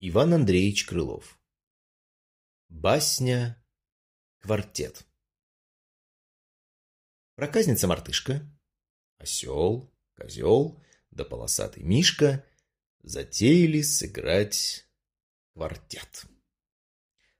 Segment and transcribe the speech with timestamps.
[0.00, 1.40] Иван Андреевич Крылов.
[2.68, 3.60] Басня
[4.38, 5.04] «Квартет».
[7.34, 8.48] Проказница-мартышка,
[9.18, 10.80] осел, козел
[11.10, 12.44] да полосатый мишка
[13.02, 14.86] затеяли сыграть
[15.54, 16.26] квартет.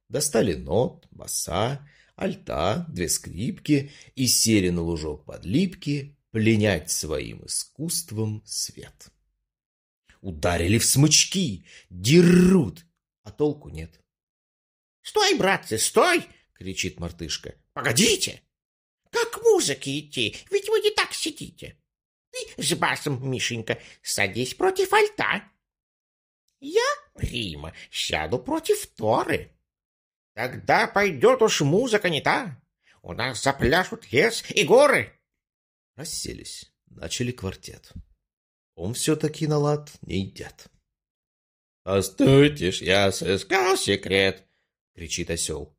[0.08, 8.42] Достали нот, баса, альта, две скрипки и сели на лужок под липки пленять своим искусством
[8.44, 9.12] свет.
[10.20, 12.84] Ударили в смычки, дерут,
[13.22, 14.00] а толку нет.
[15.02, 17.54] «Стой, братцы, стой!»— кричит мартышка.
[17.72, 18.42] «Погодите!
[19.10, 20.36] Как музыке идти?
[20.50, 21.78] Ведь вы не так сидите.
[22.30, 25.44] Ты с басом, Мишенька, садись против альта.
[26.60, 29.52] Я, Прима, сяду против Торы.
[30.34, 32.60] Тогда пойдет уж музыка не та.
[33.02, 35.12] У нас запляшут лес и горы.
[35.96, 37.92] Расселись, начали квартет.
[38.78, 40.68] Он все-таки на лад не идет.
[41.82, 44.46] «Постойте ж, я сыскал секрет!»—
[44.94, 45.76] кричит осел.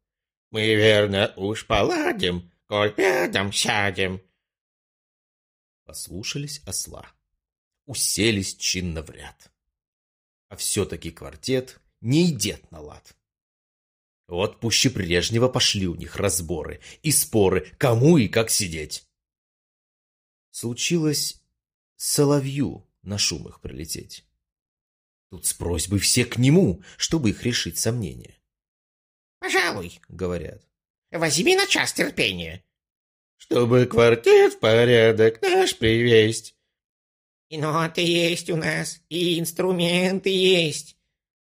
[0.51, 4.21] «Мы, верно, уж поладим, коль рядом сядем!»
[5.85, 7.09] Послушались осла,
[7.85, 9.49] уселись чинно в ряд.
[10.49, 13.15] А все-таки квартет не идет на лад.
[14.27, 19.07] Вот пуще прежнего пошли у них разборы и споры, кому и как сидеть.
[20.51, 21.41] Случилось
[21.95, 24.25] соловью на шум их прилететь.
[25.29, 28.39] Тут с просьбой все к нему, чтобы их решить сомнения.
[29.39, 30.67] «Пожалуй»,— говорят,—
[31.11, 32.63] «возьми на час терпения».
[33.37, 36.55] «Чтобы квартет в порядок наш привесть».
[37.49, 40.97] «И ноты есть у нас, и инструменты есть».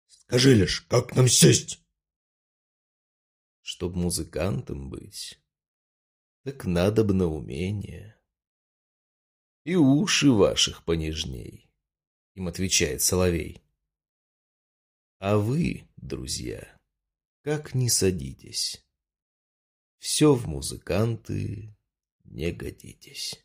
[0.07, 1.79] «Скажи лишь, как нам сесть?»
[3.61, 5.39] Чтоб музыкантом быть,
[6.43, 8.14] так надо бы на умение
[9.65, 11.69] и уши ваших понежней,—
[12.35, 13.61] им отвечает Соловей.
[15.19, 16.79] А вы, друзья,
[17.41, 18.85] как не садитесь,
[19.97, 21.75] все в музыканты
[22.23, 23.44] не годитесь.